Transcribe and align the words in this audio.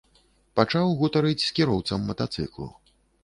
Пачаў 0.59 0.95
гутарыць 1.01 1.45
з 1.45 1.51
кіроўцам 1.59 2.09
матацыклу. 2.09 2.69